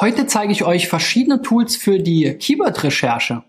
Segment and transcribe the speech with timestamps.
[0.00, 3.42] Heute zeige ich euch verschiedene Tools für die Keyword-Recherche.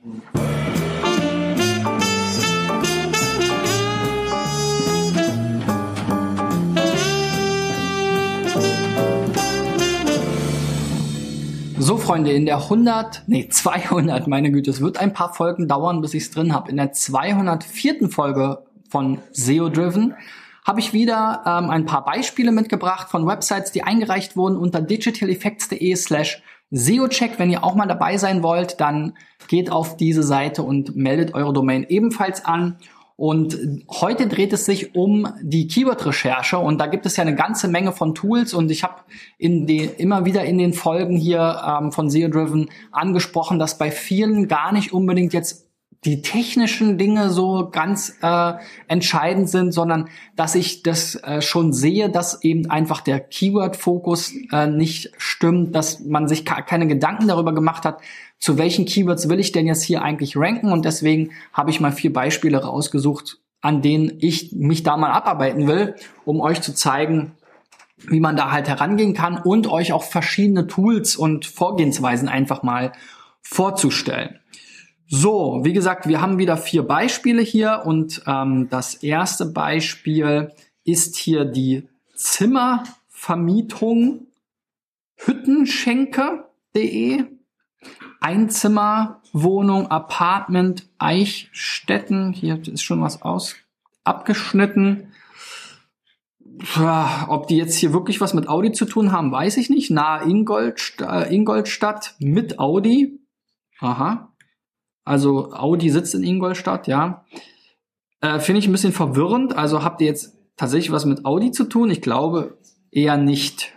[11.78, 16.02] So, Freunde, in der 100, nee, 200, meine Güte, es wird ein paar Folgen dauern,
[16.02, 16.72] bis ich es drin habe.
[16.72, 18.10] In der 204.
[18.10, 20.16] Folge von SEO Driven
[20.66, 25.96] habe ich wieder ähm, ein paar Beispiele mitgebracht von Websites, die eingereicht wurden unter digitaleffects.de
[25.96, 27.40] slash SEO-Check.
[27.40, 29.14] Wenn ihr auch mal dabei sein wollt, dann
[29.48, 32.78] geht auf diese Seite und meldet eure Domain ebenfalls an.
[33.16, 33.58] Und
[33.90, 37.92] heute dreht es sich um die Keyword-Recherche und da gibt es ja eine ganze Menge
[37.92, 39.02] von Tools und ich habe
[39.38, 43.92] in die, immer wieder in den Folgen hier ähm, von SEO Driven angesprochen, dass bei
[43.92, 45.69] vielen gar nicht unbedingt jetzt
[46.06, 48.54] die technischen Dinge so ganz äh,
[48.88, 54.68] entscheidend sind, sondern dass ich das äh, schon sehe, dass eben einfach der Keyword-Fokus äh,
[54.68, 58.00] nicht stimmt, dass man sich keine Gedanken darüber gemacht hat,
[58.38, 61.92] zu welchen Keywords will ich denn jetzt hier eigentlich ranken und deswegen habe ich mal
[61.92, 67.34] vier Beispiele rausgesucht, an denen ich mich da mal abarbeiten will, um euch zu zeigen,
[68.08, 72.94] wie man da halt herangehen kann und euch auch verschiedene Tools und Vorgehensweisen einfach mal
[73.42, 74.40] vorzustellen.
[75.12, 81.16] So, wie gesagt, wir haben wieder vier Beispiele hier und ähm, das erste Beispiel ist
[81.16, 84.28] hier die Zimmervermietung
[85.16, 87.26] hüttenschenke.de
[88.22, 92.32] Einzimmerwohnung, Apartment, Eichstätten.
[92.32, 93.56] Hier ist schon was aus
[94.04, 95.12] abgeschnitten.
[97.28, 99.90] Ob die jetzt hier wirklich was mit Audi zu tun haben, weiß ich nicht.
[99.90, 103.20] Nahe Ingold, äh, Ingolstadt mit Audi.
[103.80, 104.30] Aha.
[105.10, 107.26] Also Audi sitzt in Ingolstadt, ja.
[108.22, 109.58] Äh, Finde ich ein bisschen verwirrend.
[109.58, 111.90] Also habt ihr jetzt tatsächlich was mit Audi zu tun?
[111.90, 112.60] Ich glaube
[112.92, 113.74] eher nicht.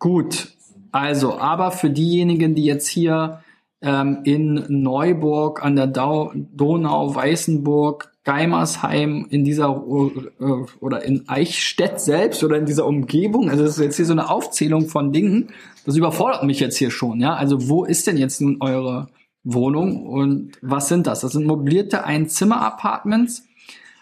[0.00, 0.48] Gut.
[0.90, 3.42] Also, aber für diejenigen, die jetzt hier
[3.80, 10.44] ähm, in Neuburg an der Dau Donau, Weißenburg, Geimersheim, in dieser äh,
[10.80, 14.30] oder in Eichstätt selbst oder in dieser Umgebung, also das ist jetzt hier so eine
[14.30, 15.50] Aufzählung von Dingen,
[15.84, 17.34] das überfordert mich jetzt hier schon, ja.
[17.34, 19.06] Also wo ist denn jetzt nun eure
[19.46, 20.04] Wohnung.
[20.06, 21.20] Und was sind das?
[21.20, 23.44] Das sind mobilierte Einzimmer-Apartments.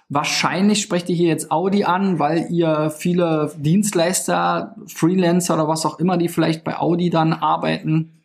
[0.09, 5.99] Wahrscheinlich sprecht ihr hier jetzt Audi an, weil ihr viele Dienstleister, Freelancer oder was auch
[5.99, 8.22] immer, die vielleicht bei Audi dann arbeiten,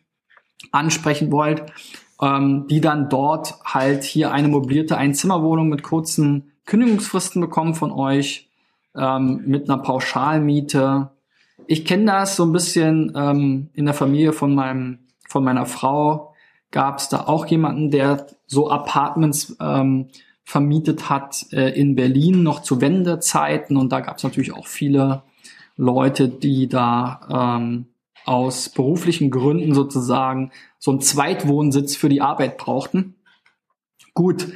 [0.72, 1.64] ansprechen wollt,
[2.20, 8.48] ähm, die dann dort halt hier eine mobilierte Einzimmerwohnung mit kurzen Kündigungsfristen bekommen von euch,
[8.96, 11.10] ähm, mit einer Pauschalmiete.
[11.66, 14.98] Ich kenne das so ein bisschen ähm, in der Familie von meinem,
[15.28, 16.29] von meiner Frau
[16.70, 20.08] gab es da auch jemanden, der so Apartments ähm,
[20.44, 25.22] vermietet hat äh, in Berlin noch zu Wendezeiten und da gab es natürlich auch viele
[25.76, 27.86] Leute, die da ähm,
[28.24, 33.14] aus beruflichen Gründen sozusagen so einen Zweitwohnsitz für die Arbeit brauchten.
[34.14, 34.48] Gut,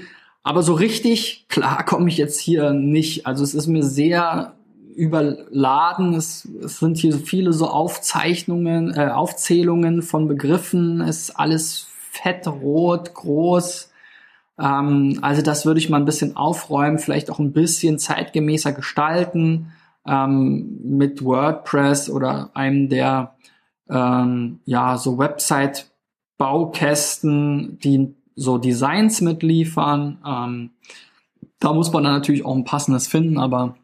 [0.43, 3.27] aber so richtig klar komme ich jetzt hier nicht.
[3.27, 4.55] Also es ist mir sehr
[4.95, 6.15] überladen.
[6.15, 11.01] Es, es sind hier viele so Aufzeichnungen, äh, Aufzählungen von Begriffen.
[11.01, 13.91] Es ist alles fett, rot, groß.
[14.59, 19.73] Ähm, also das würde ich mal ein bisschen aufräumen, vielleicht auch ein bisschen zeitgemäßer gestalten
[20.07, 23.35] ähm, mit WordPress oder einem der
[23.91, 30.19] ähm, ja so Website-Baukästen, die so Designs mitliefern.
[30.27, 30.71] Ähm,
[31.59, 33.77] da muss man dann natürlich auch ein passendes finden, aber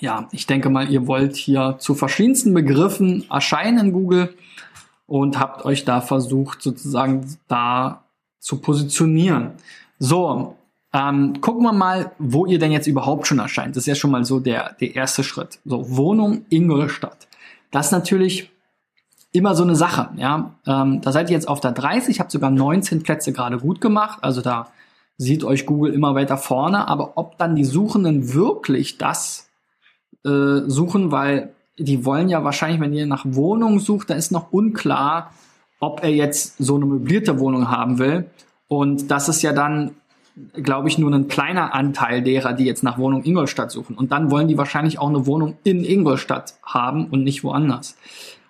[0.00, 4.34] ja, ich denke mal, ihr wollt hier zu verschiedensten Begriffen erscheinen in Google
[5.10, 8.04] und habt euch da versucht, sozusagen da
[8.38, 9.54] zu positionieren.
[9.98, 10.56] So,
[10.92, 13.74] ähm, gucken wir mal, wo ihr denn jetzt überhaupt schon erscheint.
[13.74, 15.58] Das ist ja schon mal so der, der erste Schritt.
[15.64, 17.26] So, Wohnung Ingolstadt.
[17.72, 18.52] Das ist natürlich
[19.32, 20.10] immer so eine Sache.
[20.16, 23.80] Ja, ähm, da seid ihr jetzt auf der 30, habt sogar 19 Plätze gerade gut
[23.80, 24.20] gemacht.
[24.22, 24.68] Also da
[25.16, 26.86] sieht euch Google immer weiter vorne.
[26.86, 29.50] Aber ob dann die Suchenden wirklich das
[30.24, 34.52] äh, suchen, weil die wollen ja wahrscheinlich, wenn ihr nach Wohnung sucht, da ist noch
[34.52, 35.32] unklar,
[35.80, 38.28] ob er jetzt so eine möblierte Wohnung haben will.
[38.68, 39.92] Und das ist ja dann,
[40.52, 43.96] glaube ich, nur ein kleiner Anteil derer, die jetzt nach Wohnung Ingolstadt suchen.
[43.96, 47.96] Und dann wollen die wahrscheinlich auch eine Wohnung in Ingolstadt haben und nicht woanders.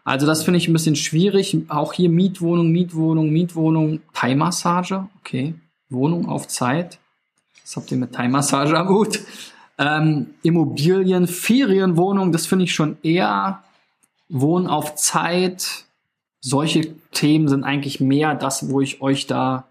[0.05, 1.57] Also das finde ich ein bisschen schwierig.
[1.69, 5.07] Auch hier Mietwohnung, Mietwohnung, Mietwohnung, Thai-Massage.
[5.21, 5.55] Okay,
[5.89, 6.99] Wohnung auf Zeit.
[7.63, 9.21] Was habt ihr mit Thai-Massage am Hut?
[9.81, 13.65] Ähm, Immobilien, Ferienwohnung, das finde ich schon eher
[14.29, 15.87] Wohnen auf Zeit.
[16.41, 19.69] Solche Themen sind eigentlich mehr das, wo ich euch da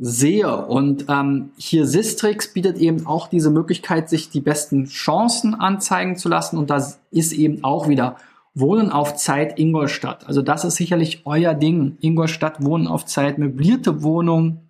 [0.00, 0.66] sehe.
[0.66, 6.28] Und ähm, hier Sistrix bietet eben auch diese Möglichkeit, sich die besten Chancen anzeigen zu
[6.28, 6.56] lassen.
[6.58, 8.16] Und da ist eben auch wieder
[8.54, 10.26] Wohnen auf Zeit Ingolstadt.
[10.26, 11.96] Also das ist sicherlich euer Ding.
[12.00, 14.62] Ingolstadt, Wohnen auf Zeit, möblierte Wohnung,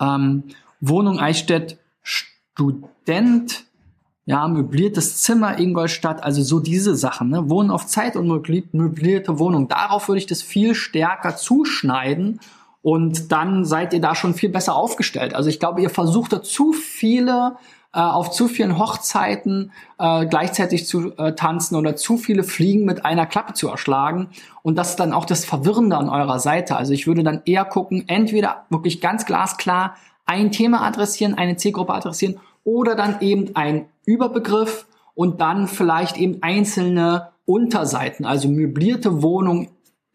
[0.00, 0.44] ähm,
[0.80, 1.78] Wohnung Eichstätt,
[2.56, 3.64] Student,
[4.24, 7.48] ja, möbliertes Zimmer Ingolstadt, also so diese Sachen, ne?
[7.50, 9.68] Wohnen auf Zeit und möblierte Wohnung.
[9.68, 12.40] Darauf würde ich das viel stärker zuschneiden
[12.82, 15.34] und dann seid ihr da schon viel besser aufgestellt.
[15.34, 17.56] Also ich glaube, ihr versucht da zu viele
[17.92, 23.04] äh, auf zu vielen Hochzeiten äh, gleichzeitig zu äh, tanzen oder zu viele Fliegen mit
[23.04, 24.28] einer Klappe zu erschlagen.
[24.62, 26.76] Und das ist dann auch das Verwirrende an eurer Seite.
[26.76, 29.96] Also ich würde dann eher gucken, entweder wirklich ganz glasklar
[30.26, 36.42] ein Thema adressieren, eine Zielgruppe adressieren oder dann eben ein Überbegriff und dann vielleicht eben
[36.42, 39.68] einzelne Unterseiten, also möblierte Wohnung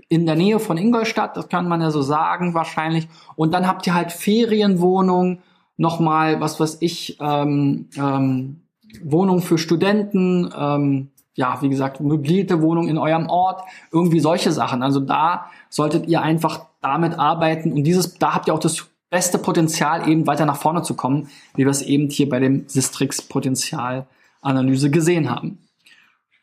[0.10, 3.08] in der Nähe von Ingolstadt, das kann man ja so sagen wahrscheinlich.
[3.38, 5.40] Und dann habt ihr halt Ferienwohnungen,
[5.78, 8.62] nochmal, was weiß ich, ähm, ähm,
[9.04, 14.84] Wohnung für Studenten, ähm, ja, wie gesagt, möblierte Wohnung in eurem Ort, irgendwie solche Sachen.
[14.84, 19.38] Also da solltet ihr einfach damit arbeiten und dieses, da habt ihr auch das beste
[19.38, 23.22] Potenzial, eben weiter nach vorne zu kommen, wie wir es eben hier bei dem Sistrix
[23.22, 25.60] Potenzialanalyse gesehen haben.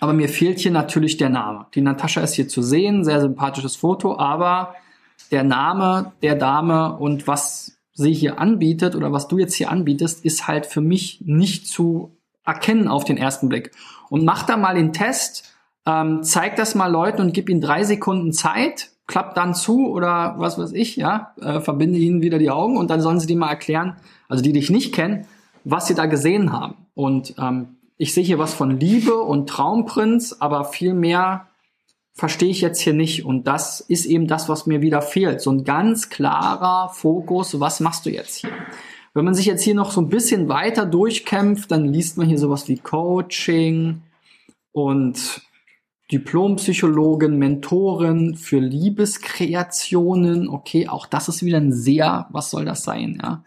[0.00, 1.66] Aber mir fehlt hier natürlich der Name.
[1.74, 4.74] Die Natascha ist hier zu sehen, sehr sympathisches Foto, aber
[5.30, 10.24] der Name der Dame und was sie hier anbietet oder was du jetzt hier anbietest,
[10.24, 13.72] ist halt für mich nicht zu erkennen auf den ersten Blick.
[14.08, 15.52] Und mach da mal den Test,
[15.84, 20.34] ähm, zeig das mal Leuten und gib ihnen drei Sekunden Zeit, klapp dann zu oder
[20.38, 23.36] was weiß ich, ja, äh, verbinde ihnen wieder die Augen und dann sollen sie dir
[23.36, 23.96] mal erklären,
[24.28, 25.26] also die dich nicht kennen,
[25.64, 26.74] was sie da gesehen haben.
[26.94, 31.48] Und ähm, ich sehe hier was von Liebe und Traumprinz, aber viel mehr
[32.18, 33.24] verstehe ich jetzt hier nicht.
[33.24, 35.40] Und das ist eben das, was mir wieder fehlt.
[35.40, 38.50] So ein ganz klarer Fokus, was machst du jetzt hier?
[39.14, 42.38] Wenn man sich jetzt hier noch so ein bisschen weiter durchkämpft, dann liest man hier
[42.38, 44.02] sowas wie Coaching
[44.72, 45.42] und
[46.10, 50.48] Diplompsychologin, Mentorin für Liebeskreationen.
[50.48, 53.20] Okay, auch das ist wieder ein sehr, was soll das sein?
[53.22, 53.44] Ja?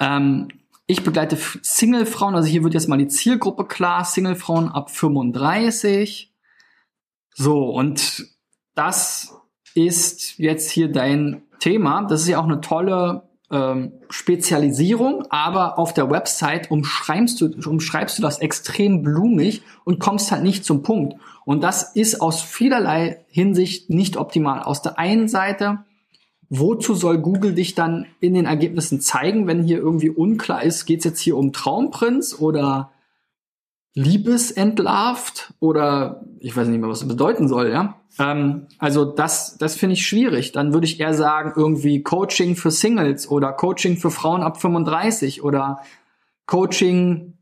[0.00, 0.48] Ähm,
[0.86, 6.31] ich begleite Singlefrauen, also hier wird jetzt mal die Zielgruppe klar, Singlefrauen ab 35
[7.34, 8.26] so, und
[8.74, 9.34] das
[9.74, 12.06] ist jetzt hier dein Thema.
[12.06, 18.18] Das ist ja auch eine tolle ähm, Spezialisierung, aber auf der Website umschreibst du, umschreibst
[18.18, 21.14] du das extrem blumig und kommst halt nicht zum Punkt.
[21.44, 24.62] Und das ist aus vielerlei Hinsicht nicht optimal.
[24.62, 25.78] Aus der einen Seite,
[26.48, 31.00] wozu soll Google dich dann in den Ergebnissen zeigen, wenn hier irgendwie unklar ist, geht
[31.00, 32.91] es jetzt hier um Traumprinz oder
[33.94, 37.96] liebesentlarvt oder ich weiß nicht mehr, was das bedeuten soll, ja.
[38.18, 40.52] Ähm, also das, das finde ich schwierig.
[40.52, 45.42] Dann würde ich eher sagen, irgendwie Coaching für Singles oder Coaching für Frauen ab 35
[45.42, 45.80] oder
[46.46, 47.34] Coaching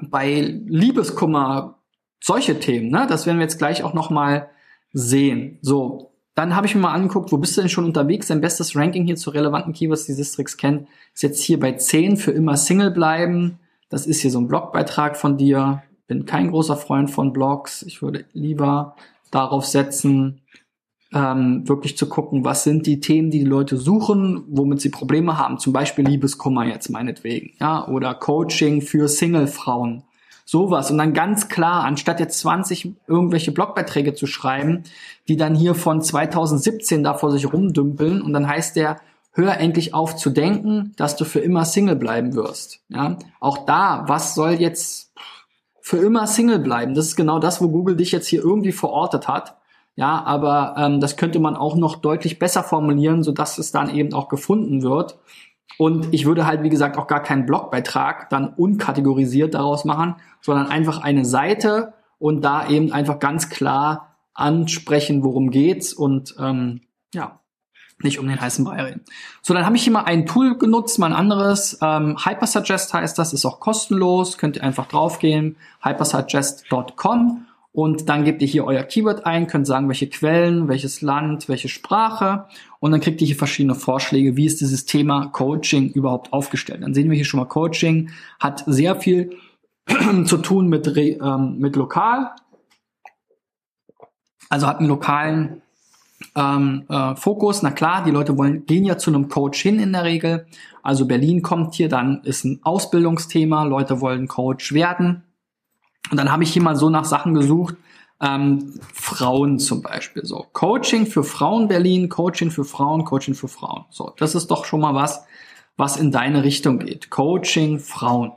[0.00, 1.78] bei Liebeskummer,
[2.20, 3.06] solche Themen, ne?
[3.08, 4.48] Das werden wir jetzt gleich auch nochmal
[4.92, 5.58] sehen.
[5.62, 8.26] So, dann habe ich mir mal angeguckt, wo bist du denn schon unterwegs?
[8.26, 12.16] Dein bestes Ranking hier zu relevanten Keywords, die Sistrix kennt, ist jetzt hier bei 10
[12.16, 13.58] für immer Single bleiben.
[13.88, 17.82] Das ist hier so ein Blogbeitrag von dir bin kein großer Freund von Blogs.
[17.82, 18.96] Ich würde lieber
[19.30, 20.40] darauf setzen,
[21.12, 25.38] ähm, wirklich zu gucken, was sind die Themen, die die Leute suchen, womit sie Probleme
[25.38, 25.58] haben.
[25.58, 30.02] Zum Beispiel Liebeskummer jetzt meinetwegen, ja, oder Coaching für Single-Frauen.
[30.44, 30.90] Sowas.
[30.90, 34.82] Und dann ganz klar, anstatt jetzt 20 irgendwelche Blogbeiträge zu schreiben,
[35.26, 39.00] die dann hier von 2017 da vor sich rumdümpeln und dann heißt der,
[39.32, 42.80] hör endlich auf zu denken, dass du für immer Single bleiben wirst.
[42.88, 45.12] Ja, auch da, was soll jetzt
[45.84, 46.94] für immer Single bleiben.
[46.94, 49.58] Das ist genau das, wo Google dich jetzt hier irgendwie verortet hat.
[49.96, 53.94] Ja, aber ähm, das könnte man auch noch deutlich besser formulieren, so dass es dann
[53.94, 55.18] eben auch gefunden wird.
[55.76, 60.68] Und ich würde halt, wie gesagt, auch gar keinen Blogbeitrag dann unkategorisiert daraus machen, sondern
[60.68, 66.80] einfach eine Seite und da eben einfach ganz klar ansprechen, worum geht's und ähm,
[67.12, 67.40] ja,
[68.04, 69.00] nicht um den heißen Brei reden.
[69.42, 71.78] So, dann habe ich hier mal ein Tool genutzt, mal ein anderes.
[71.82, 78.40] Ähm, Hypersuggest heißt das, ist auch kostenlos, könnt ihr einfach draufgehen, hypersuggest.com und dann gebt
[78.40, 82.46] ihr hier euer Keyword ein, könnt sagen, welche Quellen, welches Land, welche Sprache
[82.78, 86.82] und dann kriegt ihr hier verschiedene Vorschläge, wie ist dieses Thema Coaching überhaupt aufgestellt.
[86.82, 89.36] Dann sehen wir hier schon mal Coaching hat sehr viel
[90.26, 92.30] zu tun mit, ähm, mit lokal,
[94.50, 95.62] also hat einen lokalen
[96.34, 97.62] ähm, äh, Fokus.
[97.62, 100.46] Na klar, die Leute wollen, gehen ja zu einem Coach hin in der Regel.
[100.82, 105.22] Also Berlin kommt hier, dann ist ein Ausbildungsthema, Leute wollen Coach werden.
[106.10, 107.76] Und dann habe ich hier mal so nach Sachen gesucht,
[108.20, 110.24] ähm, Frauen zum Beispiel.
[110.24, 113.84] So, Coaching für Frauen Berlin, Coaching für Frauen, Coaching für Frauen.
[113.90, 115.24] So, das ist doch schon mal was,
[115.76, 117.10] was in deine Richtung geht.
[117.10, 118.32] Coaching Frauen.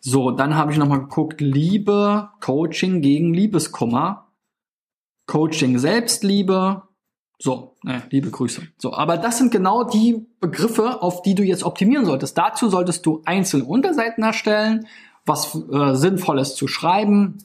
[0.00, 4.26] So, dann habe ich nochmal geguckt, Liebe, Coaching gegen Liebeskummer,
[5.26, 6.82] Coaching Selbstliebe.
[7.42, 8.62] So, ne, liebe Grüße.
[8.78, 12.38] So, aber das sind genau die Begriffe, auf die du jetzt optimieren solltest.
[12.38, 14.86] Dazu solltest du einzelne Unterseiten erstellen,
[15.26, 17.38] was äh, Sinnvolles zu schreiben,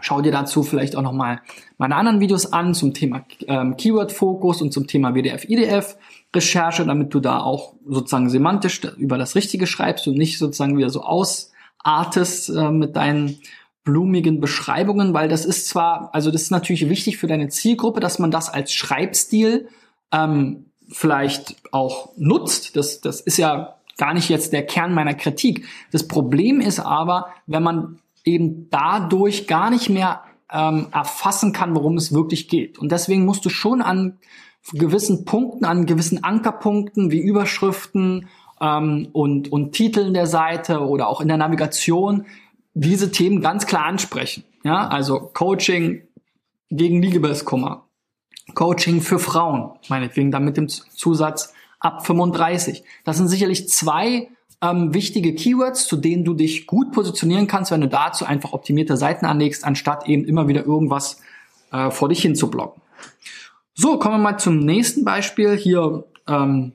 [0.00, 1.40] Schau dir dazu vielleicht auch nochmal
[1.76, 7.40] meine anderen Videos an zum Thema ähm, Keyword-Fokus und zum Thema WDF-IDF-Recherche, damit du da
[7.40, 12.96] auch sozusagen semantisch über das Richtige schreibst und nicht sozusagen wieder so ausartest äh, mit
[12.96, 13.38] deinen
[13.88, 18.18] blumigen Beschreibungen, weil das ist zwar, also das ist natürlich wichtig für deine Zielgruppe, dass
[18.18, 19.68] man das als Schreibstil
[20.12, 22.76] ähm, vielleicht auch nutzt.
[22.76, 25.64] Das, das ist ja gar nicht jetzt der Kern meiner Kritik.
[25.90, 30.20] Das Problem ist aber, wenn man eben dadurch gar nicht mehr
[30.52, 32.78] ähm, erfassen kann, worum es wirklich geht.
[32.78, 34.18] Und deswegen musst du schon an
[34.74, 38.28] gewissen Punkten, an gewissen Ankerpunkten wie Überschriften
[38.60, 42.26] ähm, und, und Titeln der Seite oder auch in der Navigation
[42.78, 44.44] diese Themen ganz klar ansprechen.
[44.64, 46.02] Ja, also Coaching
[46.70, 47.88] gegen Liebeskummer,
[48.54, 52.84] Coaching für Frauen, meinetwegen dann mit dem Zusatz ab 35.
[53.04, 54.28] Das sind sicherlich zwei
[54.60, 58.96] ähm, wichtige Keywords, zu denen du dich gut positionieren kannst, wenn du dazu einfach optimierte
[58.96, 61.20] Seiten anlegst, anstatt eben immer wieder irgendwas
[61.72, 62.82] äh, vor dich hin zu blocken.
[63.74, 65.56] So, kommen wir mal zum nächsten Beispiel.
[65.56, 66.72] Hier, ähm,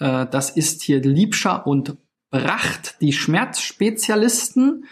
[0.00, 1.96] äh, das ist hier Liebscher und
[2.30, 4.86] Bracht, die Schmerzspezialisten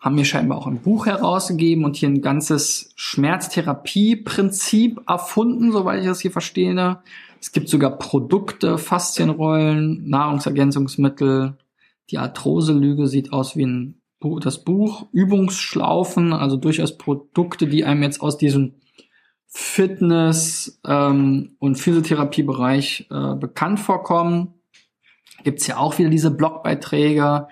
[0.00, 6.06] haben mir scheinbar auch ein Buch herausgegeben und hier ein ganzes Schmerztherapieprinzip erfunden, soweit ich
[6.06, 6.98] das hier verstehe.
[7.40, 11.58] Es gibt sogar Produkte, Faszienrollen, Nahrungsergänzungsmittel,
[12.10, 15.06] die Arthrose-Lüge sieht aus wie ein Buch, das Buch.
[15.12, 18.74] Übungsschlaufen, also durchaus Produkte, die einem jetzt aus diesem
[19.46, 24.54] Fitness- ähm, und Physiotherapiebereich äh, bekannt vorkommen.
[25.44, 27.48] Gibt's ja auch wieder diese Blogbeiträge,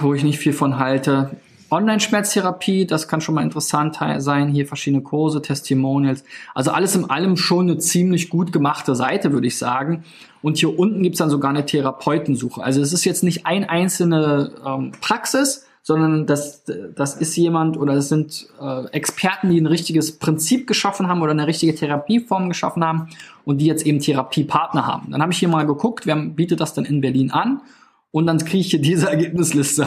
[0.00, 1.30] wo ich nicht viel von halte.
[1.70, 4.48] Online-Schmerztherapie, das kann schon mal interessant sein.
[4.48, 6.24] Hier verschiedene Kurse, Testimonials.
[6.54, 10.04] Also alles in allem schon eine ziemlich gut gemachte Seite, würde ich sagen.
[10.40, 12.62] Und hier unten gibt's dann sogar eine Therapeutensuche.
[12.62, 16.64] Also es ist jetzt nicht ein einzelne ähm, Praxis, sondern das,
[16.96, 21.32] das ist jemand oder es sind äh, Experten, die ein richtiges Prinzip geschaffen haben oder
[21.32, 23.08] eine richtige Therapieform geschaffen haben
[23.44, 25.10] und die jetzt eben Therapiepartner haben.
[25.10, 27.60] Dann habe ich hier mal geguckt, wer bietet das denn in Berlin an
[28.10, 29.86] und dann kriege ich hier diese Ergebnisliste.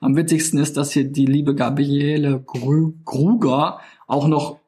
[0.00, 4.58] Am witzigsten ist, dass hier die liebe Gabriele Gruger auch noch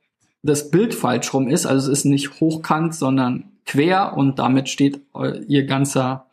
[0.42, 1.66] das Bild falsch rum ist.
[1.66, 5.00] Also es ist nicht hochkant, sondern quer und damit steht
[5.48, 6.26] ihr ganzer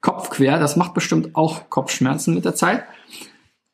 [0.00, 0.58] Kopf quer.
[0.58, 2.84] Das macht bestimmt auch Kopfschmerzen mit der Zeit.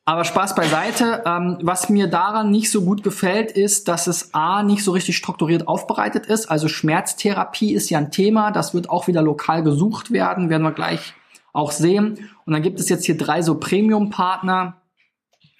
[0.05, 1.23] Aber Spaß beiseite.
[1.25, 5.17] Ähm, was mir daran nicht so gut gefällt, ist, dass es A nicht so richtig
[5.17, 6.49] strukturiert aufbereitet ist.
[6.49, 8.51] Also Schmerztherapie ist ja ein Thema.
[8.51, 10.49] Das wird auch wieder lokal gesucht werden.
[10.49, 11.13] Werden wir gleich
[11.57, 12.29] auch sehen.
[12.45, 14.77] Und dann gibt es jetzt hier drei so Premium-Partner.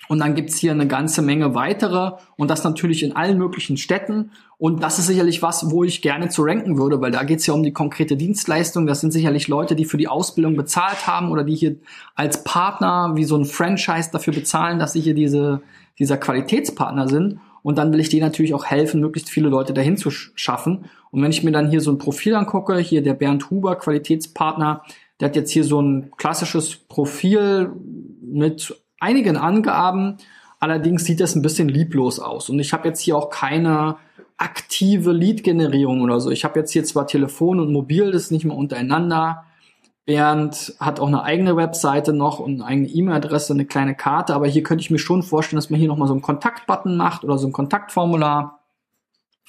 [0.09, 4.31] Und dann gibt's hier eine ganze Menge weitere und das natürlich in allen möglichen Städten.
[4.57, 7.53] Und das ist sicherlich was, wo ich gerne zu ranken würde, weil da geht's ja
[7.53, 8.87] um die konkrete Dienstleistung.
[8.87, 11.75] Das sind sicherlich Leute, die für die Ausbildung bezahlt haben oder die hier
[12.15, 15.61] als Partner wie so ein Franchise dafür bezahlen, dass sie hier diese,
[15.99, 17.41] dieser Qualitätspartner sind.
[17.61, 20.85] Und dann will ich denen natürlich auch helfen, möglichst viele Leute dahin zu schaffen.
[21.11, 24.83] Und wenn ich mir dann hier so ein Profil angucke, hier der Bernd Huber, Qualitätspartner,
[25.19, 27.71] der hat jetzt hier so ein klassisches Profil
[28.21, 30.17] mit einigen Angaben.
[30.59, 32.49] Allerdings sieht das ein bisschen lieblos aus.
[32.49, 33.97] Und ich habe jetzt hier auch keine
[34.37, 36.29] aktive Lead-Generierung oder so.
[36.29, 39.43] Ich habe jetzt hier zwar Telefon und Mobil, das ist nicht mehr untereinander.
[40.05, 44.47] Bernd hat auch eine eigene Webseite noch und eine eigene E-Mail-Adresse, eine kleine Karte, aber
[44.47, 47.37] hier könnte ich mir schon vorstellen, dass man hier nochmal so einen Kontaktbutton macht oder
[47.37, 48.63] so ein Kontaktformular.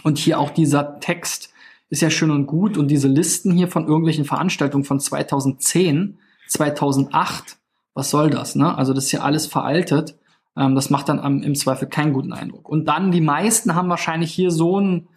[0.03, 1.53] Und hier auch dieser Text
[1.91, 2.77] ist ja schön und gut.
[2.77, 6.19] Und diese Listen hier von irgendwelchen Veranstaltungen von 2010,
[6.49, 7.59] 2008,
[7.95, 8.55] was soll das?
[8.55, 8.77] Ne?
[8.77, 10.17] Also das ist ja alles veraltet.
[10.57, 12.69] Ähm, das macht dann am, im Zweifel keinen guten Eindruck.
[12.69, 15.09] Und dann die meisten haben wahrscheinlich hier so ein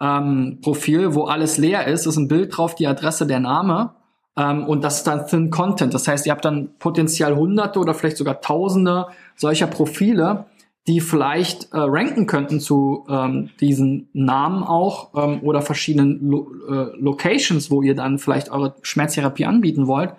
[0.00, 2.06] ähm, Profil, wo alles leer ist.
[2.06, 3.94] Ist ein Bild drauf, die Adresse, der Name.
[4.36, 5.94] Ähm, und das ist dann Thin Content.
[5.94, 9.06] Das heißt, ihr habt dann potenziell Hunderte oder vielleicht sogar Tausende
[9.36, 10.46] solcher Profile
[10.88, 16.96] die vielleicht äh, ranken könnten zu ähm, diesen Namen auch ähm, oder verschiedenen Lo äh,
[16.98, 20.14] Locations, wo ihr dann vielleicht eure Schmerztherapie anbieten wollt.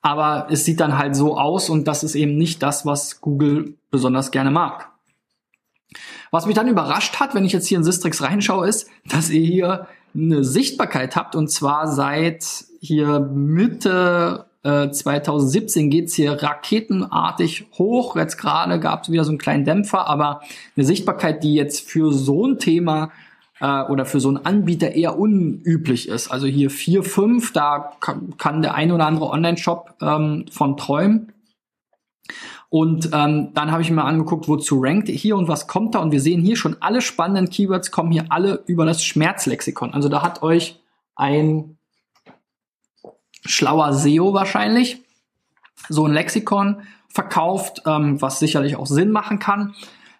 [0.00, 3.74] Aber es sieht dann halt so aus und das ist eben nicht das, was Google
[3.90, 4.90] besonders gerne mag.
[6.30, 9.44] Was mich dann überrascht hat, wenn ich jetzt hier in Sistrix reinschaue, ist, dass ihr
[9.44, 18.16] hier eine Sichtbarkeit habt und zwar seit hier Mitte äh, 2017 geht's hier raketenartig hoch.
[18.16, 20.40] Jetzt gerade gab es wieder so einen kleinen Dämpfer, aber
[20.76, 23.12] eine Sichtbarkeit, die jetzt für so ein Thema
[23.60, 26.30] äh, oder für so einen Anbieter eher unüblich ist.
[26.30, 31.32] Also hier 4, 5, da kann, kann der ein oder andere Online-Shop ähm, von träumen.
[32.68, 36.00] Und ähm, dann habe ich mir angeguckt, wozu rankt hier und was kommt da.
[36.00, 39.94] Und wir sehen hier schon alle spannenden Keywords kommen hier alle über das Schmerzlexikon.
[39.94, 40.80] Also da hat euch
[41.14, 41.75] ein
[43.46, 45.02] schlauer SEO wahrscheinlich
[45.88, 49.74] so ein Lexikon verkauft, ähm, was sicherlich auch Sinn machen kann.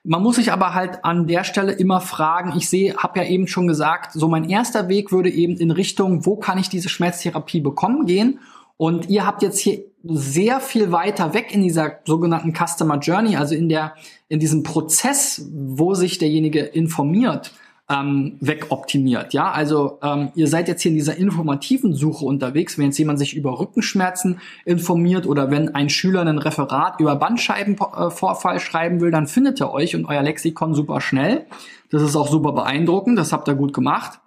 [0.04, 3.49] Man muss sich aber halt an der Stelle immer fragen, ich sehe, habe ja eben
[3.49, 7.61] schon gesagt, so mein erster Weg würde eben in Richtung, wo kann ich diese Schmerztherapie
[7.61, 8.38] bekommen gehen?
[8.76, 13.54] Und ihr habt jetzt hier sehr viel weiter weg in dieser sogenannten Customer Journey, also
[13.54, 13.95] in der,
[14.28, 17.52] in diesem Prozess, wo sich derjenige informiert,
[17.88, 19.33] ähm, wegoptimiert.
[19.33, 22.78] Ja, also ähm, ihr seid jetzt hier in dieser informativen Suche unterwegs.
[22.78, 28.59] Wenn jetzt jemand sich über Rückenschmerzen informiert oder wenn ein Schüler ein Referat über Bandscheibenvorfall
[28.59, 31.47] schreiben will, dann findet er euch und euer Lexikon super schnell.
[31.90, 33.19] Das ist auch super beeindruckend.
[33.19, 34.21] Das habt ihr gut gemacht.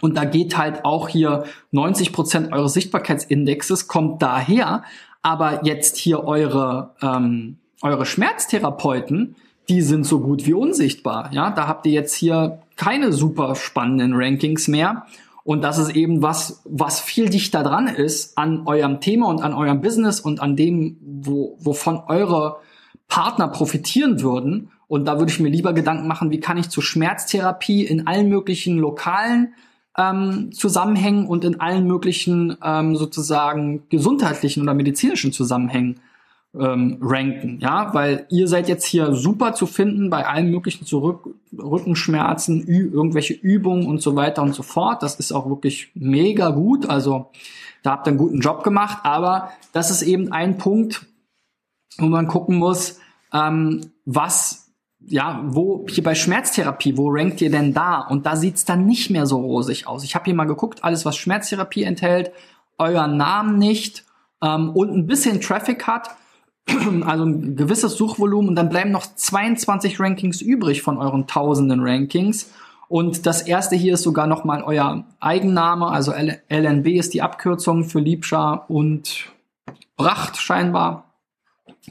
[0.00, 4.82] Und da geht halt auch hier 90 Prozent eures Sichtbarkeitsindexes kommt daher.
[5.22, 9.36] Aber jetzt hier eure, ähm, eure Schmerztherapeuten,
[9.68, 11.30] die sind so gut wie unsichtbar.
[11.32, 15.06] Ja, da habt ihr jetzt hier keine super spannenden Rankings mehr.
[15.44, 19.52] Und das ist eben was, was viel dichter dran ist an eurem Thema und an
[19.52, 22.56] eurem Business und an dem, wo, wovon eure
[23.08, 24.70] Partner profitieren würden.
[24.88, 28.28] Und da würde ich mir lieber Gedanken machen, wie kann ich zur Schmerztherapie in allen
[28.28, 29.54] möglichen lokalen
[29.96, 36.00] ähm, Zusammenhängen und in allen möglichen ähm, sozusagen gesundheitlichen oder medizinischen Zusammenhängen
[36.58, 41.34] ähm, ranken, ja, weil ihr seid jetzt hier super zu finden bei allen möglichen Zurück
[41.58, 45.02] Rückenschmerzen, Ü irgendwelche Übungen und so weiter und so fort.
[45.02, 46.88] Das ist auch wirklich mega gut.
[46.88, 47.30] Also
[47.82, 51.06] da habt ihr einen guten Job gemacht, aber das ist eben ein Punkt,
[51.98, 52.98] wo man gucken muss,
[53.32, 54.64] ähm, was
[55.06, 58.00] ja, wo hier bei Schmerztherapie, wo rankt ihr denn da?
[58.00, 60.04] Und da sieht's dann nicht mehr so rosig aus.
[60.04, 62.32] Ich habe hier mal geguckt, alles was Schmerztherapie enthält,
[62.78, 64.04] euren Namen nicht
[64.42, 66.10] ähm, und ein bisschen Traffic hat,
[67.04, 72.52] also ein gewisses Suchvolumen und dann bleiben noch 22 Rankings übrig von euren tausenden Rankings.
[72.88, 78.00] Und das erste hier ist sogar nochmal euer Eigenname, also LNB ist die Abkürzung für
[78.00, 79.32] Liebscher und
[79.96, 81.14] Bracht scheinbar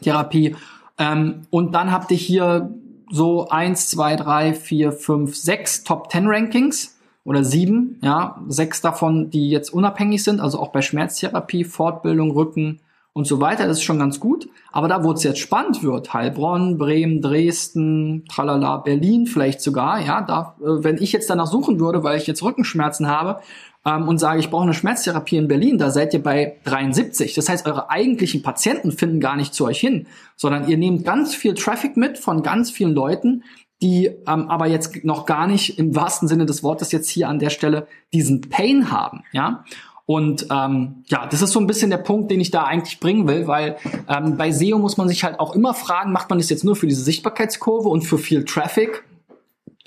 [0.02, 0.56] Therapie.
[0.98, 2.74] Ähm, und dann habt ihr hier
[3.10, 9.30] so eins, zwei, drei, vier, fünf, sechs Top 10 Rankings oder sieben, ja, sechs davon,
[9.30, 12.80] die jetzt unabhängig sind, also auch bei Schmerztherapie, Fortbildung, Rücken,
[13.14, 13.68] und so weiter.
[13.68, 14.50] Das ist schon ganz gut.
[14.72, 20.22] Aber da, wo es jetzt spannend wird, Heilbronn, Bremen, Dresden, tralala, Berlin vielleicht sogar, ja,
[20.22, 23.42] da, äh, wenn ich jetzt danach suchen würde, weil ich jetzt Rückenschmerzen habe
[23.86, 27.36] ähm, und sage, ich brauche eine Schmerztherapie in Berlin, da seid ihr bei 73.
[27.36, 31.36] Das heißt, eure eigentlichen Patienten finden gar nicht zu euch hin, sondern ihr nehmt ganz
[31.36, 33.44] viel Traffic mit von ganz vielen Leuten,
[33.84, 37.38] die ähm, aber jetzt noch gar nicht im wahrsten Sinne des Wortes jetzt hier an
[37.38, 39.66] der Stelle diesen Pain haben, ja.
[40.14, 43.28] Und ähm, ja, das ist so ein bisschen der Punkt, den ich da eigentlich bringen
[43.28, 46.52] will, weil ähm, bei SEO muss man sich halt auch immer fragen, macht man das
[46.52, 49.04] jetzt nur für diese Sichtbarkeitskurve und für viel Traffic?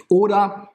[0.08, 0.70] Oder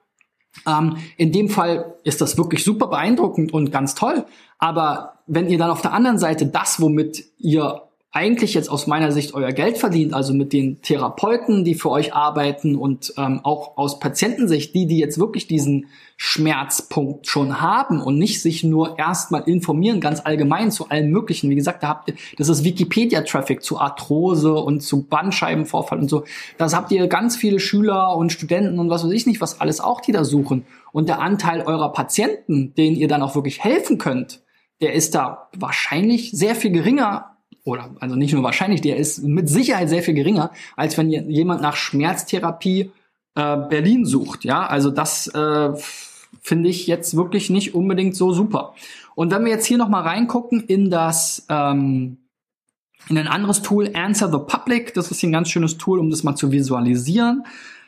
[0.66, 4.24] ähm, in dem Fall ist das wirklich super beeindruckend und ganz toll.
[4.58, 7.82] Aber wenn ihr dann auf der anderen Seite das, womit ihr
[8.14, 12.14] eigentlich jetzt aus meiner Sicht euer Geld verdient, also mit den Therapeuten, die für euch
[12.14, 18.18] arbeiten und ähm, auch aus Patientensicht, die, die jetzt wirklich diesen Schmerzpunkt schon haben und
[18.18, 21.50] nicht sich nur erstmal informieren, ganz allgemein zu allen möglichen.
[21.50, 26.26] Wie gesagt, da habt ihr, das ist Wikipedia-Traffic zu Arthrose und zu Bandscheibenvorfall und so.
[26.58, 29.80] Das habt ihr ganz viele Schüler und Studenten und was weiß ich nicht, was alles
[29.80, 30.66] auch, die da suchen.
[30.92, 34.42] Und der Anteil eurer Patienten, denen ihr dann auch wirklich helfen könnt,
[34.82, 37.31] der ist da wahrscheinlich sehr viel geringer
[37.64, 41.62] oder also nicht nur wahrscheinlich, der ist mit Sicherheit sehr viel geringer, als wenn jemand
[41.62, 42.92] nach Schmerztherapie
[43.36, 44.44] äh, Berlin sucht.
[44.44, 45.72] Ja, also das äh,
[46.42, 48.74] finde ich jetzt wirklich nicht unbedingt so super.
[49.16, 52.18] Und wenn wir jetzt hier noch mal reingucken in das ähm,
[53.10, 56.10] in ein anderes Tool, Answer the Public, das ist hier ein ganz schönes Tool, um
[56.10, 57.44] das mal zu visualisieren.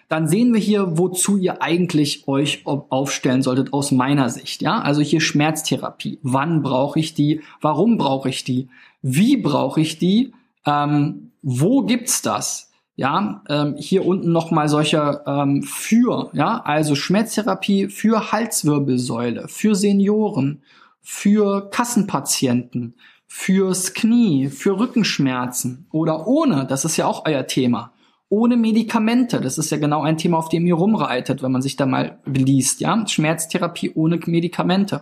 [0.09, 4.61] Dann sehen wir hier, wozu ihr eigentlich euch aufstellen solltet aus meiner Sicht.
[4.61, 6.19] Ja, also hier Schmerztherapie.
[6.23, 7.41] Wann brauche ich die?
[7.61, 8.69] Warum brauche ich die?
[9.03, 10.33] Wie brauche ich die?
[10.65, 12.71] Ähm, wo gibt's das?
[12.95, 20.61] Ja, ähm, hier unten nochmal solche ähm, für, ja, also Schmerztherapie für Halswirbelsäule, für Senioren,
[21.01, 22.95] für Kassenpatienten,
[23.27, 27.93] fürs Knie, für Rückenschmerzen oder ohne, das ist ja auch euer Thema,
[28.29, 31.75] ohne Medikamente, das ist ja genau ein Thema, auf dem ihr rumreitet, wenn man sich
[31.75, 35.01] da mal liest, ja, Schmerztherapie ohne Medikamente.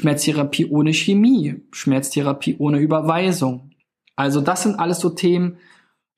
[0.00, 3.72] Schmerztherapie ohne Chemie, Schmerztherapie ohne Überweisung.
[4.14, 5.56] Also das sind alles so Themen,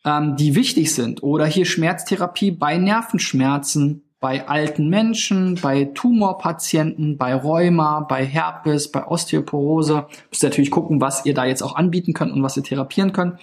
[0.04, 1.22] ähm, die wichtig sind.
[1.22, 9.06] Oder hier Schmerztherapie bei Nervenschmerzen, bei alten Menschen, bei Tumorpatienten, bei Rheuma, bei Herpes, bei
[9.06, 10.04] Osteoporose.
[10.28, 13.14] Müsst ihr natürlich gucken, was ihr da jetzt auch anbieten könnt und was ihr therapieren
[13.14, 13.40] könnt.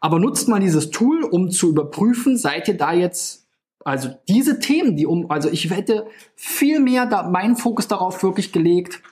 [0.00, 3.46] Aber nutzt mal dieses Tool, um zu überprüfen, seid ihr da jetzt,
[3.84, 8.52] also diese Themen, die um, also ich wette viel mehr da meinen Fokus darauf wirklich
[8.52, 9.02] gelegt,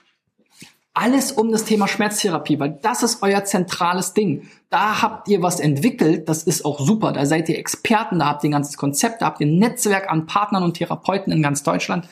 [0.95, 4.47] alles um das Thema Schmerztherapie, weil das ist euer zentrales Ding.
[4.69, 7.11] Da habt ihr was entwickelt, das ist auch super.
[7.11, 10.09] Da seid ihr Experten, da habt ihr ein ganzes Konzept, da habt ihr ein Netzwerk
[10.09, 12.07] an Partnern und Therapeuten in ganz Deutschland.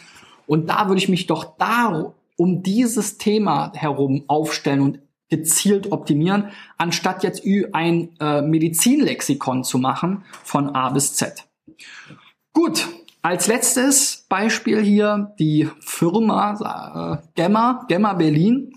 [0.46, 6.50] Und da würde ich mich doch da um dieses Thema herum aufstellen und gezielt optimieren,
[6.78, 11.48] anstatt jetzt ein äh, Medizinlexikon zu machen von A bis Z.
[12.52, 12.88] Gut,
[13.24, 18.74] als letztes Beispiel hier die Firma äh, Gemma, Gemma Berlin.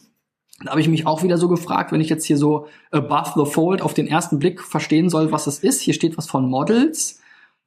[0.63, 3.51] Da habe ich mich auch wieder so gefragt, wenn ich jetzt hier so above the
[3.51, 5.81] fold auf den ersten Blick verstehen soll, was es ist.
[5.81, 7.21] Hier steht was von Models,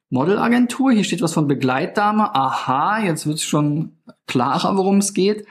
[0.08, 2.34] Modelagentur, hier steht was von Begleitdame.
[2.34, 3.92] Aha, jetzt wird es schon
[4.26, 5.46] klarer, worum es geht.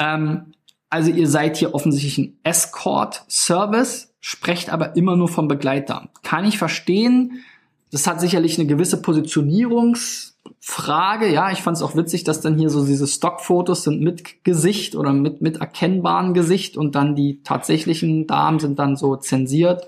[0.00, 0.54] Ähm,
[0.90, 6.08] also ihr seid hier offensichtlich ein Escort-Service, sprecht aber immer nur von Begleitdamen.
[6.24, 7.44] Kann ich verstehen.
[7.92, 12.58] Das hat sicherlich eine gewisse Positionierungs- Frage, ja, ich fand es auch witzig, dass dann
[12.58, 17.42] hier so diese Stockfotos sind mit Gesicht oder mit, mit erkennbarem Gesicht und dann die
[17.42, 19.86] tatsächlichen Damen sind dann so zensiert.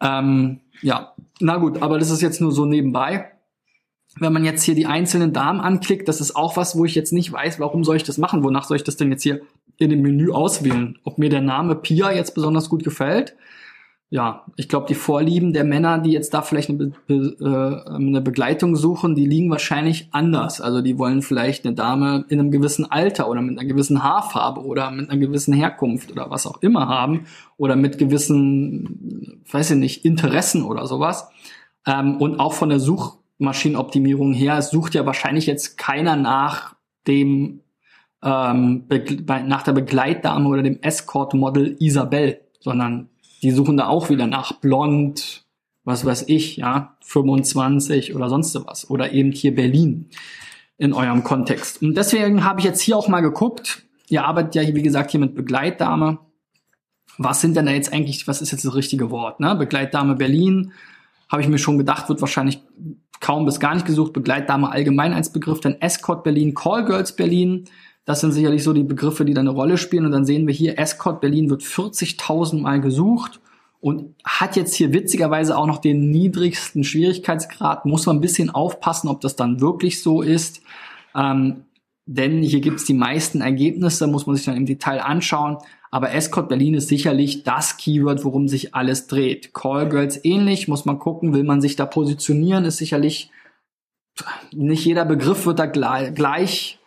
[0.00, 3.32] Ähm, ja, na gut, aber das ist jetzt nur so nebenbei.
[4.16, 7.12] Wenn man jetzt hier die einzelnen Damen anklickt, das ist auch was, wo ich jetzt
[7.12, 8.42] nicht weiß, warum soll ich das machen?
[8.42, 9.40] Wonach soll ich das denn jetzt hier
[9.76, 10.98] in dem Menü auswählen?
[11.04, 13.36] Ob mir der Name Pia jetzt besonders gut gefällt?
[14.12, 18.20] Ja, ich glaube, die Vorlieben der Männer, die jetzt da vielleicht eine, Be äh, eine,
[18.20, 20.60] Begleitung suchen, die liegen wahrscheinlich anders.
[20.60, 24.64] Also die wollen vielleicht eine Dame in einem gewissen Alter oder mit einer gewissen Haarfarbe
[24.64, 29.76] oder mit einer gewissen Herkunft oder was auch immer haben oder mit gewissen, weiß ich
[29.76, 31.28] nicht, Interessen oder sowas.
[31.86, 36.74] Ähm, und auch von der Suchmaschinenoptimierung her, es sucht ja wahrscheinlich jetzt keiner nach
[37.06, 37.60] dem
[38.24, 38.86] ähm,
[39.46, 43.08] nach der Begleitdame oder dem Escort-Model Isabel, sondern
[43.42, 45.44] die suchen da auch wieder nach blond,
[45.84, 48.90] was weiß ich, ja, 25 oder sonst was.
[48.90, 50.10] Oder eben hier Berlin
[50.78, 51.82] in eurem Kontext.
[51.82, 53.82] Und deswegen habe ich jetzt hier auch mal geguckt.
[54.08, 56.18] Ihr arbeitet ja, wie gesagt, hier mit Begleitdame.
[57.18, 59.40] Was sind denn da jetzt eigentlich, was ist jetzt das richtige Wort?
[59.40, 59.54] Ne?
[59.54, 60.72] Begleitdame Berlin,
[61.28, 62.60] habe ich mir schon gedacht, wird wahrscheinlich
[63.20, 64.12] kaum bis gar nicht gesucht.
[64.12, 67.66] Begleitdame allgemein als Begriff, dann Escort Berlin, Callgirls Berlin,
[68.10, 70.04] das sind sicherlich so die Begriffe, die da eine Rolle spielen.
[70.04, 73.40] Und dann sehen wir hier, Escort Berlin wird 40.000 Mal gesucht
[73.80, 77.86] und hat jetzt hier witzigerweise auch noch den niedrigsten Schwierigkeitsgrad.
[77.86, 80.60] Muss man ein bisschen aufpassen, ob das dann wirklich so ist.
[81.14, 81.66] Ähm,
[82.04, 85.58] denn hier gibt es die meisten Ergebnisse, muss man sich dann im Detail anschauen.
[85.92, 89.54] Aber Escort Berlin ist sicherlich das Keyword, worum sich alles dreht.
[89.54, 93.30] Callgirls ähnlich, muss man gucken, will man sich da positionieren, ist sicherlich
[94.50, 96.79] nicht jeder Begriff wird da gleich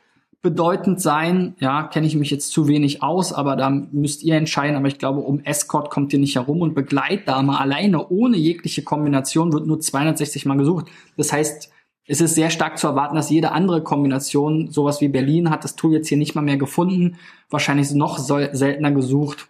[0.43, 1.55] bedeutend sein.
[1.59, 4.75] Ja, kenne ich mich jetzt zu wenig aus, aber da müsst ihr entscheiden.
[4.75, 9.53] Aber ich glaube, um Escort kommt ihr nicht herum und Begleitdame alleine ohne jegliche Kombination
[9.53, 10.87] wird nur 260 Mal gesucht.
[11.17, 11.71] Das heißt,
[12.05, 15.77] es ist sehr stark zu erwarten, dass jede andere Kombination, sowas wie Berlin, hat das
[15.77, 17.15] Tool jetzt hier nicht mal mehr gefunden.
[17.49, 19.47] Wahrscheinlich noch seltener gesucht.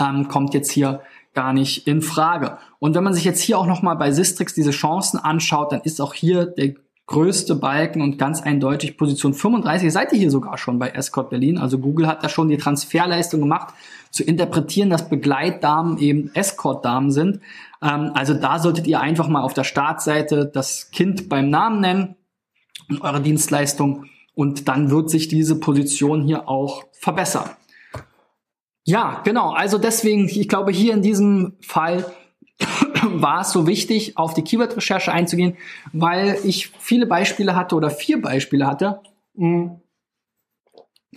[0.00, 1.02] Ähm, kommt jetzt hier
[1.34, 2.56] gar nicht in Frage.
[2.78, 6.00] Und wenn man sich jetzt hier auch nochmal bei Sistrix diese Chancen anschaut, dann ist
[6.00, 6.74] auch hier der
[7.12, 11.58] größte Balken und ganz eindeutig Position 35 seid ihr hier sogar schon bei Escort Berlin.
[11.58, 13.74] Also Google hat da schon die Transferleistung gemacht,
[14.10, 17.40] zu interpretieren, dass Begleitdamen eben Escort-Damen sind.
[17.80, 22.16] Ähm, also da solltet ihr einfach mal auf der Startseite das Kind beim Namen nennen
[22.88, 27.50] und eure Dienstleistung und dann wird sich diese Position hier auch verbessern.
[28.84, 29.52] Ja, genau.
[29.52, 32.04] Also deswegen, ich glaube, hier in diesem Fall
[33.12, 35.56] war es so wichtig, auf die Keyword-Recherche einzugehen,
[35.92, 39.00] weil ich viele Beispiele hatte oder vier Beispiele hatte,
[39.36, 39.80] hm,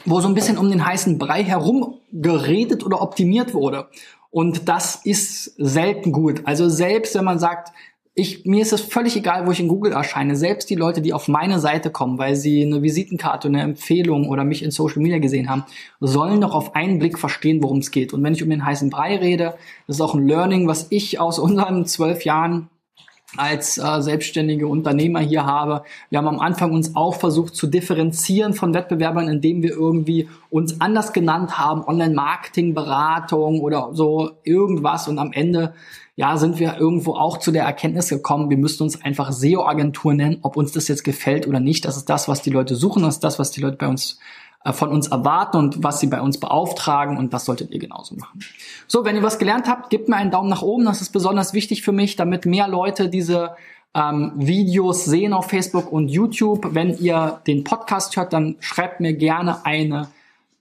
[0.04, 3.88] wo so ein bisschen um den heißen Brei herum geredet oder optimiert wurde.
[4.30, 6.42] Und das ist selten gut.
[6.44, 7.72] Also selbst wenn man sagt,
[8.18, 10.38] ich, mir ist es völlig egal, wo ich in Google erscheine.
[10.38, 14.46] Selbst die Leute, die auf meine Seite kommen, weil sie eine Visitenkarte, eine Empfehlung oder
[14.46, 15.66] mich in Social Media gesehen haben,
[16.00, 18.14] sollen doch auf einen Blick verstehen, worum es geht.
[18.14, 21.20] Und wenn ich um den heißen Brei rede, das ist auch ein Learning, was ich
[21.20, 22.70] aus unseren zwölf Jahren
[23.38, 25.84] als äh, selbstständige Unternehmer hier habe.
[26.10, 30.80] Wir haben am Anfang uns auch versucht zu differenzieren von Wettbewerbern, indem wir irgendwie uns
[30.82, 35.74] anders genannt haben, Online-Marketing-Beratung oder so irgendwas und am Ende
[36.18, 40.38] ja, sind wir irgendwo auch zu der Erkenntnis gekommen, wir müssten uns einfach SEO-Agentur nennen,
[40.44, 41.84] ob uns das jetzt gefällt oder nicht.
[41.84, 44.18] Das ist das, was die Leute suchen, das ist das, was die Leute bei uns
[44.74, 48.40] von uns erwarten und was sie bei uns beauftragen und das solltet ihr genauso machen.
[48.88, 50.86] So, wenn ihr was gelernt habt, gebt mir einen Daumen nach oben.
[50.86, 53.56] Das ist besonders wichtig für mich, damit mehr Leute diese
[53.94, 56.70] ähm, Videos sehen auf Facebook und YouTube.
[56.72, 60.10] Wenn ihr den Podcast hört, dann schreibt mir gerne eine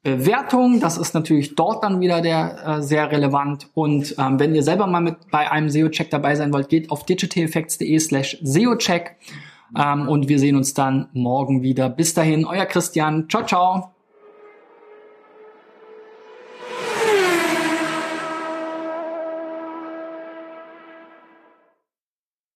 [0.04, 0.80] Bewertung.
[0.80, 3.68] Das ist natürlich dort dann wieder der äh, sehr relevant.
[3.74, 7.04] Und ähm, wenn ihr selber mal mit bei einem SEO-Check dabei sein wollt, geht auf
[7.04, 9.16] digitaleffects.de slash SEO-Check.
[9.76, 11.88] Ähm, und wir sehen uns dann morgen wieder.
[11.88, 13.28] Bis dahin, euer Christian.
[13.28, 13.93] Ciao, ciao.